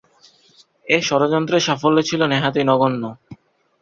এ 0.87 0.97
ষড়যন্ত্রের 1.01 1.65
সাফল্য 1.67 1.97
ছিল 2.09 2.21
নেহাতই 2.31 2.63
নগণ্য। 2.69 3.03